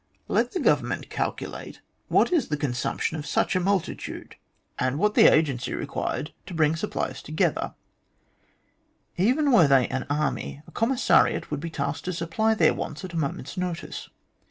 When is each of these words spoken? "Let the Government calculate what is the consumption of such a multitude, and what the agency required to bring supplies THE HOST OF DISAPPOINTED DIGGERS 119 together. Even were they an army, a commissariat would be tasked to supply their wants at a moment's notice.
"Let 0.27 0.53
the 0.53 0.59
Government 0.59 1.11
calculate 1.11 1.79
what 2.07 2.31
is 2.33 2.47
the 2.47 2.57
consumption 2.57 3.17
of 3.19 3.27
such 3.27 3.55
a 3.55 3.59
multitude, 3.59 4.35
and 4.79 4.97
what 4.97 5.13
the 5.13 5.31
agency 5.31 5.75
required 5.75 6.33
to 6.47 6.55
bring 6.55 6.75
supplies 6.75 7.21
THE 7.21 7.29
HOST 7.29 7.29
OF 7.29 7.35
DISAPPOINTED 7.35 7.75
DIGGERS 9.17 9.45
119 9.45 9.45
together. 9.45 9.45
Even 9.45 9.51
were 9.51 9.67
they 9.67 9.87
an 9.89 10.07
army, 10.09 10.63
a 10.67 10.71
commissariat 10.71 11.51
would 11.51 11.59
be 11.59 11.69
tasked 11.69 12.05
to 12.05 12.13
supply 12.13 12.55
their 12.55 12.73
wants 12.73 13.05
at 13.05 13.13
a 13.13 13.15
moment's 13.15 13.57
notice. 13.57 14.09